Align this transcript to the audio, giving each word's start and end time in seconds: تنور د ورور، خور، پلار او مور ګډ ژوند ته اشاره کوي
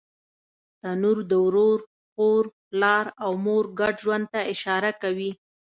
تنور 0.81 1.17
د 1.31 1.33
ورور، 1.45 1.79
خور، 2.11 2.43
پلار 2.69 3.05
او 3.23 3.31
مور 3.45 3.65
ګډ 3.79 3.95
ژوند 4.03 4.25
ته 4.33 4.39
اشاره 4.53 4.91
کوي 5.01 5.31